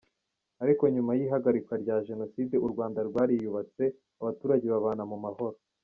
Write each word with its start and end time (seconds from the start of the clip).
Ariko 0.63 0.83
nyuma 0.93 1.11
y’ihagarikwa 1.19 1.75
rya 1.83 1.95
Jenoside, 2.07 2.55
u 2.65 2.67
Rwanda 2.73 2.99
rwariyubatse, 3.09 3.83
abaturage 4.21 4.65
babana 4.73 5.03
mu 5.11 5.17
mahoro. 5.25 5.57